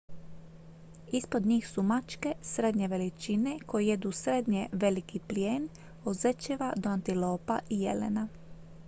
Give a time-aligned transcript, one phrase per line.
[1.11, 5.69] ispod njih su mačke srednje veličine koje jedu srednje veliki plijen
[6.05, 8.27] od zečeva do antilopa i jelena